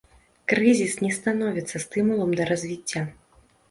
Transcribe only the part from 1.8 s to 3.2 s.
стымулам да развіцця.